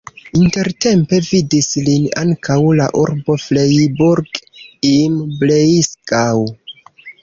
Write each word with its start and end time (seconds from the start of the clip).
Intertempe 0.37 1.19
vidis 1.27 1.67
lin 1.89 2.07
ankaŭ 2.23 2.57
la 2.81 2.89
urbo 3.05 3.37
Freiburg 3.47 4.45
im 4.97 5.25
Breisgau. 5.41 6.49